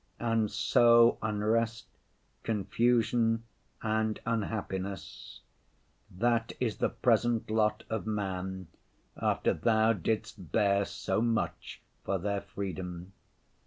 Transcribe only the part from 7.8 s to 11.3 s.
of man after Thou didst bear so